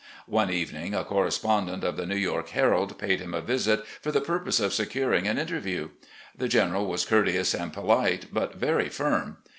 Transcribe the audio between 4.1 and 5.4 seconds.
the purpose of securing an